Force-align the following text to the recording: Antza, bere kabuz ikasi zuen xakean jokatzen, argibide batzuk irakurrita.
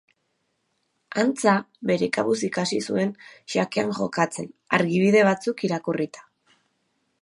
Antza, 1.23 1.53
bere 1.91 2.09
kabuz 2.17 2.39
ikasi 2.49 2.81
zuen 2.87 3.13
xakean 3.55 3.95
jokatzen, 4.01 4.53
argibide 4.81 5.27
batzuk 5.33 5.67
irakurrita. 5.71 6.31